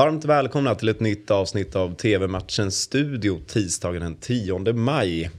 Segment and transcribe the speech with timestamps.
[0.00, 5.30] Varmt välkomna till ett nytt avsnitt av TV-matchens studio tisdagen den 10 maj.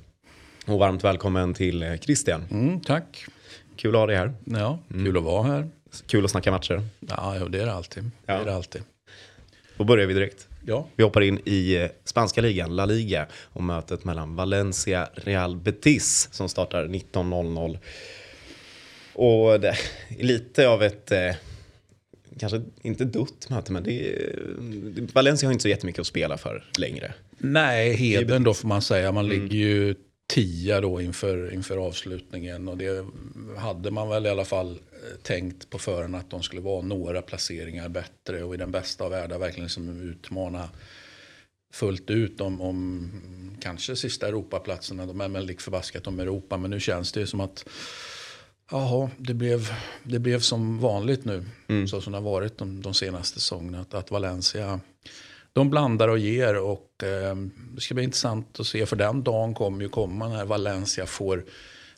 [0.65, 2.44] Och varmt välkommen till eh, Christian.
[2.52, 3.26] Mm, tack.
[3.76, 4.34] Kul att ha dig här.
[4.46, 5.70] Ja, kul att vara här.
[6.08, 6.84] Kul att snacka matcher.
[7.00, 8.04] Ja, det är det alltid.
[8.26, 8.34] Ja.
[8.34, 8.82] Det är det alltid.
[9.78, 10.47] Då börjar vi direkt.
[10.66, 10.88] Ja.
[10.96, 16.30] Vi hoppar in i eh, spanska ligan, La Liga, och mötet mellan Valencia Real Betis
[16.32, 17.78] som startar 19.00.
[19.14, 21.36] Och det är lite av ett, eh,
[22.39, 26.63] kanske inte dött möte, men det är, Valencia har inte så jättemycket att spela för
[26.77, 27.13] längre.
[27.38, 29.12] Nej, heden då får man säga.
[29.12, 29.95] Man ligger ju
[30.34, 32.67] tia då inför, inför avslutningen.
[32.67, 33.05] Och det
[33.57, 37.21] hade man väl i alla fall eh, tänkt på förhand att de skulle vara några
[37.21, 40.70] placeringar bättre och i den bästa av världar verkligen liksom utmana
[41.73, 43.12] fullt ut om, om
[43.62, 45.05] kanske sista Europaplatserna.
[45.05, 47.66] De är väl lik förbaskat om Europa, men nu känns det ju som att
[48.71, 49.71] Jaha, det blev,
[50.03, 51.45] det blev som vanligt nu.
[51.88, 53.79] Så som det har varit de, de senaste säsongerna.
[53.81, 54.79] Att, att Valencia,
[55.53, 56.57] de blandar och ger.
[56.57, 57.35] Och eh,
[57.76, 58.85] det ska bli intressant att se.
[58.85, 61.43] För den dagen kommer ju komma när Valencia får,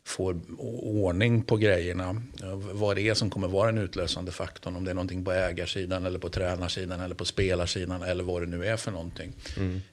[0.06, 0.40] får
[0.80, 2.10] ordning på grejerna.
[2.44, 4.76] Eh, Vad det är som kommer vara den utlösande faktorn.
[4.76, 8.04] Om det är någonting på ägarsidan eller på tränarsidan eller på spelarsidan.
[8.04, 9.34] Eller vad det nu är för någonting.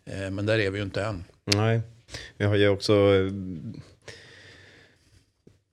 [0.04, 1.24] Eh, men där är vi ju inte än.
[1.44, 1.80] Nej,
[2.36, 2.92] vi har ju också...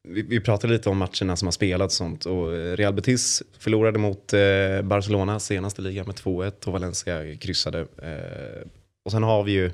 [0.10, 2.26] Vi, vi pratade lite om matcherna som har spelats och sånt.
[2.26, 7.80] Och Real Betis förlorade mot eh, Barcelona senaste ligan med 2-1 och Valencia kryssade.
[7.80, 8.68] Eh,
[9.06, 9.72] och sen har vi ju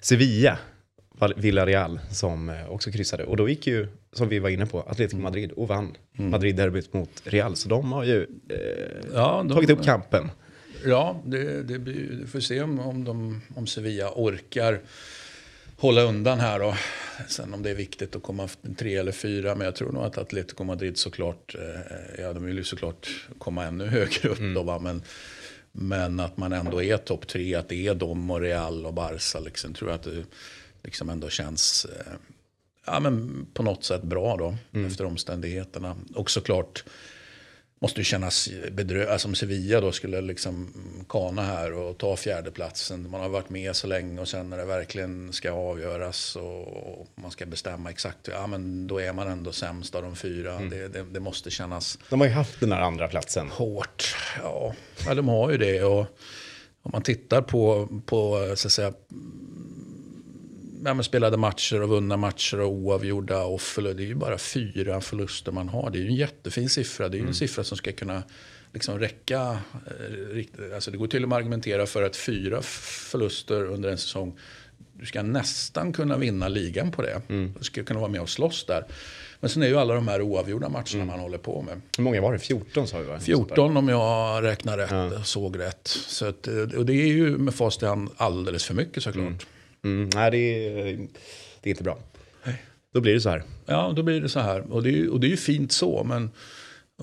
[0.00, 0.58] Sevilla,
[1.36, 3.24] Villarreal som eh, också kryssade.
[3.24, 7.22] Och då gick ju, som vi var inne på, Atletico Madrid och vann Madrid-derbyt mot
[7.24, 7.56] Real.
[7.56, 8.56] Så de har ju eh,
[9.14, 10.30] Ja, de- tagit upp kampen.
[10.86, 14.80] Ja, det, det vi får se om, om, de, om Sevilla orkar
[15.80, 16.62] hålla undan här.
[16.62, 16.74] Och
[17.28, 19.54] sen om det är viktigt att komma tre eller fyra.
[19.54, 23.64] Men jag tror nog att Atletico Madrid såklart, eh, ja de vill ju såklart komma
[23.64, 24.78] ännu högre upp då va.
[24.78, 25.02] Men,
[25.72, 29.40] men att man ändå är topp tre, att det är de och Real och Barca
[29.40, 29.74] liksom.
[29.74, 30.24] Tror jag att det
[30.82, 32.12] liksom ändå känns eh,
[32.86, 34.56] ja, men på något sätt bra då.
[34.86, 35.96] Efter omständigheterna.
[36.14, 36.84] Och såklart
[37.82, 39.10] måste ju kännas bedrövligt.
[39.10, 40.72] Alltså om Sevilla då skulle liksom
[41.08, 43.10] kana här och ta fjärdeplatsen.
[43.10, 47.30] Man har varit med så länge och sen när det verkligen ska avgöras och man
[47.30, 48.28] ska bestämma exakt.
[48.28, 50.58] Ja men då är man ändå sämst av de fyra.
[50.58, 53.48] Det, det, det måste kännas De har ju haft den här andra platsen.
[53.50, 54.16] hårt.
[54.42, 54.74] Ja,
[55.06, 55.82] ja de har ju det.
[55.82, 56.06] Och
[56.82, 58.92] om man tittar på, på så att säga,
[60.84, 64.38] ja, men spelade matcher och vunna matcher och oavgjorda och förlor, Det är ju bara
[64.38, 65.90] fyra förluster man har.
[65.90, 67.08] Det är ju en jättefin siffra.
[67.08, 68.22] Det är ju en siffra som ska kunna
[68.72, 69.58] liksom räcka.
[69.86, 73.98] eh, Alltså det går till och med att argumentera för att fyra förluster under en
[73.98, 74.38] säsong
[74.92, 77.20] du ska nästan kunna vinna ligan på det.
[77.58, 78.84] Du ska kunna vara med och slåss där.
[79.40, 81.80] Men sen är ju alla de här oavgjorda matcherna man håller på med.
[81.96, 82.38] Hur många var det?
[82.38, 83.20] 14 sa vi va?
[83.20, 85.80] 14 om jag räknar rätt, såg rätt.
[85.88, 89.26] Så att, eh, och det är ju med fast hand alldeles för mycket såklart.
[89.26, 89.38] Mm,
[89.82, 90.36] nej, det
[90.66, 90.84] är,
[91.60, 91.98] det är inte bra.
[92.92, 93.42] Då blir det så här.
[93.66, 94.72] Ja, då blir det så här.
[94.72, 96.30] Och det är, ju- och det är ju fint så, men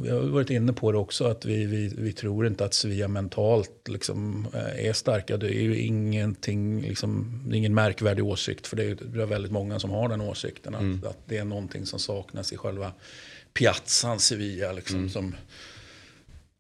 [0.02, 3.08] vi har varit inne på det också, att vi, vi, vi tror inte att Sevilla
[3.08, 5.38] mentalt liksom, eh, är starka.
[5.38, 9.80] Det är ju ingenting, liksom, ingen märkvärdig åsikt, för det är, det är väldigt många
[9.80, 10.76] som har den åsikten.
[10.76, 12.92] Att, att det är någonting som saknas i själva
[13.54, 14.72] piazzan Sevilla.
[14.74, 15.36] Liksom, som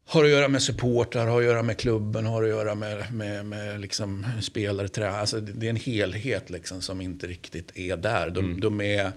[0.09, 3.45] har att göra med supportrar, har att göra med klubben, har att göra med, med,
[3.45, 5.19] med liksom spelare, tränare.
[5.19, 8.29] Alltså det är en helhet liksom som inte riktigt är där.
[8.29, 9.12] De, de är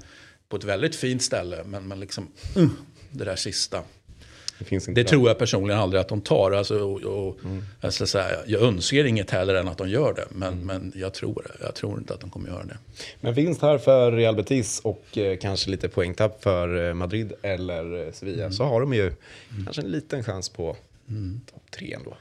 [0.48, 2.70] på ett väldigt fint ställe, men, men liksom, mm,
[3.10, 3.82] det där sista.
[4.68, 6.52] Det Det tror jag personligen aldrig att de tar.
[6.52, 7.38] Alltså, och, och,
[7.80, 11.14] jag, ska säga, jag önskar inget heller än att de gör det, men, men jag,
[11.14, 12.78] tror, jag tror inte att de kommer göra det.
[13.20, 18.06] Men vinst här för Real Betis och eh, kanske lite poängtapp för eh, Madrid eller
[18.06, 18.42] eh, Sevilla.
[18.42, 18.52] Mm.
[18.52, 19.12] Så har de ju
[19.64, 20.76] kanske en liten chans på
[21.52, 22.16] topp tre ändå.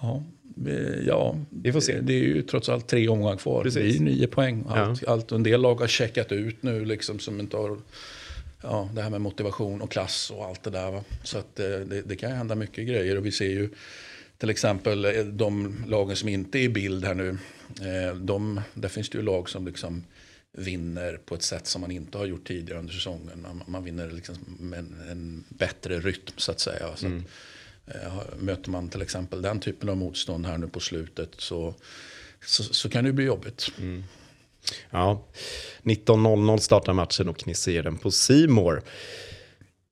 [0.00, 0.22] Ja,
[0.56, 2.00] vi- ja Vi får se.
[2.00, 3.62] Det är ju trots allt tre omgångar kvar.
[3.62, 3.82] Precis.
[3.82, 4.64] Det är ju nio poäng.
[4.68, 7.78] Allt, allt, och en del lag har checkat ut nu liksom som inte har
[8.62, 10.90] ja, det här med motivation och klass och allt det där.
[10.90, 11.04] Va?
[11.22, 13.16] Så att, eh, det, det kan ju hända mycket grejer.
[13.16, 13.70] Och vi ser ju
[14.38, 17.38] till exempel eh, de lagen som inte är i bild här nu.
[17.80, 20.04] Eh, de, där finns det ju lag som liksom
[20.52, 23.42] vinner på ett sätt som man inte har gjort tidigare under säsongen.
[23.42, 26.96] Man, man vinner liksom med en, en bättre rytm så att säga.
[26.96, 27.12] Så att,
[27.86, 31.74] eh, möter man till exempel den typen av motstånd här nu på slutet så,
[32.44, 33.72] så, så kan det ju bli jobbigt.
[34.90, 35.26] Ja,
[35.82, 38.82] 19.00 startar matchen och ni ser den på Simor.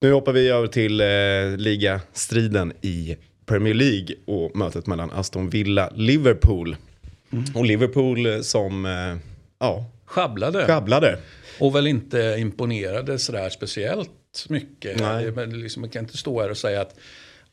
[0.01, 3.17] Nu hoppar vi över till eh, ligastriden i
[3.47, 6.77] Premier League och mötet mellan Aston Villa-Liverpool.
[7.33, 7.45] Mm.
[7.55, 9.17] Och Liverpool eh, som, eh,
[9.59, 10.67] ja, Sjabblade.
[10.67, 11.19] sjabblade.
[11.61, 15.01] Och väl inte imponerade sådär speciellt mycket.
[15.01, 15.31] Nej.
[15.31, 16.95] Men liksom, man kan inte stå här och säga att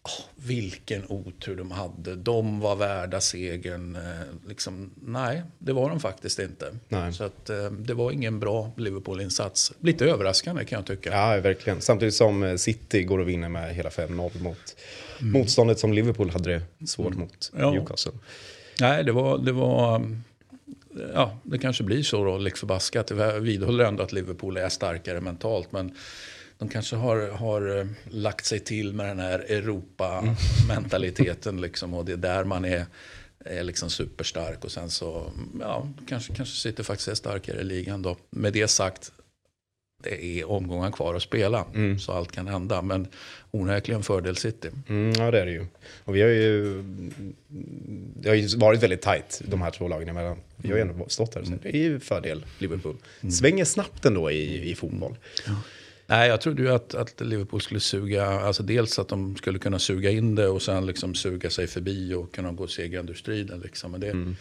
[0.05, 2.15] Oh, vilken otur de hade.
[2.15, 3.95] De var värda segern.
[3.95, 6.77] Eh, liksom, nej, det var de faktiskt inte.
[6.87, 7.13] Nej.
[7.13, 9.73] Så att, eh, det var ingen bra Liverpool-insats.
[9.79, 11.09] Lite överraskande kan jag tycka.
[11.09, 11.81] Ja, verkligen.
[11.81, 14.75] Samtidigt som eh, City går och vinner med hela 5-0 mot
[15.19, 15.31] mm.
[15.31, 17.19] motståndet som Liverpool hade det svårt mm.
[17.19, 17.71] mot ja.
[17.71, 18.13] Newcastle.
[18.81, 19.37] Nej, det var...
[19.37, 20.01] Det var
[21.13, 23.09] ja, det kanske blir så då, lik förbaskat.
[23.09, 25.71] Jag vidhåller ändå att Liverpool är starkare mentalt.
[25.71, 25.95] Men
[26.57, 31.61] de kanske har, har eh, lagt sig till med den här Europa-mentaliteten.
[31.61, 32.85] Liksom, och det är där man är,
[33.39, 34.63] är liksom superstark.
[34.63, 38.17] Och sen så ja, kanske, kanske City faktiskt är starkare i ligan då.
[38.29, 39.11] Med det sagt,
[40.03, 41.65] det är omgångar kvar att spela.
[41.73, 41.99] Mm.
[41.99, 42.81] Så allt kan hända.
[42.81, 43.07] Men
[43.51, 44.69] onekligen fördel City.
[44.87, 45.65] Mm, ja det är det ju.
[46.03, 46.83] Och vi har ju,
[48.15, 50.37] det har ju varit väldigt tajt de här två lagen emellan.
[50.57, 51.43] Vi har ju ändå stått där.
[51.43, 52.97] Så det är ju fördel Liverpool.
[53.21, 53.31] Mm.
[53.31, 55.17] Svänger snabbt ändå i, i fotboll.
[55.47, 55.53] Ja.
[56.07, 59.79] Nej, jag trodde ju att, att Liverpool skulle suga, alltså dels att de skulle kunna
[59.79, 63.59] suga in det och sen liksom suga sig förbi och kunna gå segrande ur striden.
[63.59, 63.91] Liksom.
[63.91, 64.35] Men det, mm.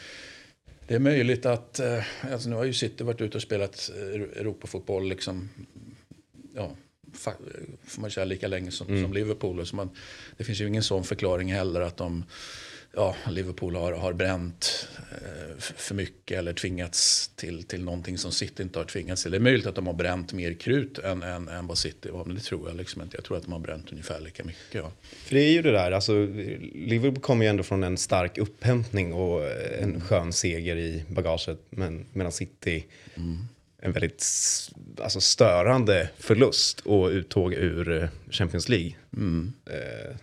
[0.87, 3.91] det är möjligt att, eh, alltså nu har ju City varit ute och spelat
[4.37, 5.49] Europafotboll liksom,
[6.55, 6.77] ja,
[7.85, 9.03] får man säga lika länge som, mm.
[9.03, 9.67] som Liverpool.
[9.67, 9.91] Så man,
[10.37, 12.25] det finns ju ingen sån förklaring heller att de
[12.95, 14.94] ja, Liverpool har, har bränt eh,
[15.59, 19.31] för mycket eller tvingats till, till någonting som City inte har tvingats till.
[19.31, 22.25] Det är möjligt att de har bränt mer krut än, än, än vad City har,
[22.25, 23.17] men det tror jag liksom inte.
[23.17, 24.75] Jag tror att de har bränt ungefär lika mycket.
[24.75, 24.93] Ja.
[25.03, 26.13] För det är ju det där, alltså
[26.75, 29.43] Liverpool kommer ju ändå från en stark upphämtning och
[29.81, 32.85] en skön seger i bagaget, men medan City
[33.15, 33.39] mm.
[33.79, 34.25] en väldigt
[35.03, 38.95] alltså, störande förlust och uttåg ur eh, Champions League.
[39.13, 39.53] Mm.
[39.67, 40.17] Eh,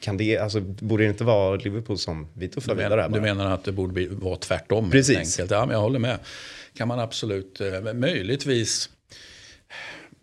[0.00, 3.00] kan det, alltså, borde det inte vara Liverpool som vi tuffar vidare?
[3.00, 4.90] Här du menar att det borde bli, vara tvärtom?
[4.90, 5.38] Precis.
[5.38, 6.18] Ja, men jag håller med.
[6.74, 8.90] Kan man absolut, eh, möjligtvis,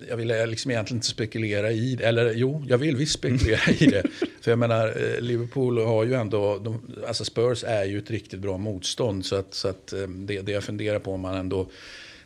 [0.10, 2.04] jag vill liksom egentligen inte spekulera i det.
[2.04, 4.04] Eller jo, jag vill visst spekulera i det.
[4.42, 8.40] För jag menar, eh, Liverpool har ju ändå, de, alltså Spurs är ju ett riktigt
[8.40, 9.26] bra motstånd.
[9.26, 11.70] Så att, så att eh, det, det jag funderar på om man ändå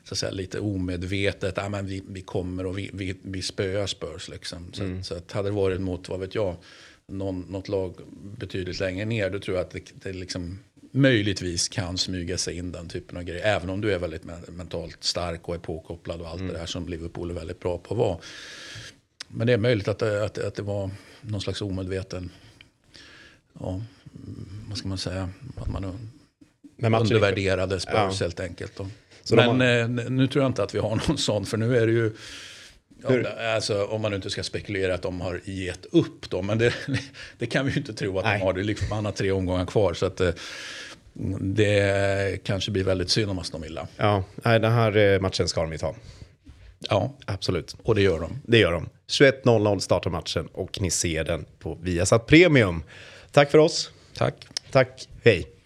[0.07, 3.87] så att säga, lite omedvetet, ah, men vi, vi kommer och vi, vi, vi spöar
[3.87, 4.29] Spurs.
[4.29, 4.73] Liksom.
[4.73, 5.03] Så, mm.
[5.03, 6.55] så att hade det varit mot, vad vet jag,
[7.07, 7.93] någon, något lag
[8.37, 10.59] betydligt längre ner, då tror jag att det, det liksom
[10.91, 13.45] möjligtvis kan smyga sig in den typen av grejer.
[13.45, 16.53] Även om du är väldigt mentalt stark och är påkopplad och allt mm.
[16.53, 18.17] det där som Liverpool är väldigt bra på att vara.
[19.27, 20.89] Men det är möjligt att det, att, att det var
[21.21, 22.31] någon slags omedveten,
[23.59, 23.81] ja,
[24.69, 25.85] vad ska man säga, att man
[27.01, 28.13] undervärderade Spurs ja.
[28.19, 28.75] helt enkelt.
[28.75, 28.87] Då.
[29.35, 29.79] Men har...
[29.79, 32.13] eh, nu tror jag inte att vi har någon sån, för nu är det ju
[33.03, 36.41] Ja, alltså, om man inte ska spekulera att de har gett upp då.
[36.41, 36.73] Men det,
[37.37, 38.39] det kan vi ju inte tro att Nej.
[38.39, 38.53] de har.
[38.53, 39.93] Det liksom, man har tre omgångar kvar.
[39.93, 40.29] Så att, eh,
[41.39, 43.87] det kanske blir väldigt synd om Aston Villa.
[43.97, 45.95] Ja, den här eh, matchen ska de ju ta.
[46.79, 47.75] Ja, absolut.
[47.83, 48.41] Och det gör de.
[48.43, 48.89] Det gör de.
[49.07, 52.83] 21.00 startar matchen och ni ser den på Viasat Premium.
[53.31, 53.91] Tack för oss.
[54.13, 54.47] Tack.
[54.71, 55.07] Tack.
[55.23, 55.56] Hej.